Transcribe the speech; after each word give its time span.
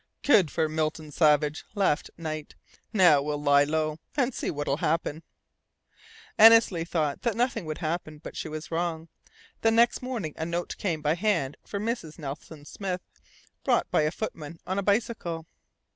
"Good 0.23 0.49
for 0.49 0.67
Milton 0.67 1.11
Savage," 1.11 1.63
laughed 1.75 2.09
Knight. 2.17 2.55
"Now 2.91 3.21
we'll 3.21 3.39
lie 3.39 3.65
low, 3.65 3.99
and 4.17 4.33
see 4.33 4.49
what 4.49 4.65
will 4.67 4.77
happen." 4.77 5.21
Annesley 6.39 6.83
thought 6.83 7.21
that 7.21 7.35
nothing 7.35 7.65
would 7.65 7.77
happen; 7.77 8.17
but 8.17 8.35
she 8.35 8.49
was 8.49 8.71
wrong. 8.71 9.09
The 9.61 9.69
next 9.69 10.01
morning 10.01 10.33
a 10.37 10.43
note 10.47 10.75
came 10.79 11.03
by 11.03 11.13
hand 11.13 11.55
for 11.63 11.79
Mrs. 11.79 12.17
Nelson 12.17 12.65
Smith, 12.65 13.03
brought 13.63 13.91
by 13.91 14.01
a 14.01 14.09
footman 14.09 14.57
on 14.65 14.79
a 14.79 14.83
bicycle. 14.83 15.45